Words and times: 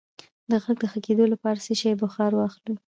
د 0.49 0.51
غږ 0.63 0.75
د 0.81 0.85
ښه 0.91 0.99
کیدو 1.05 1.23
لپاره 1.33 1.57
د 1.59 1.63
څه 1.65 1.73
شي 1.81 1.91
بخار 2.03 2.31
واخلئ؟ 2.35 2.73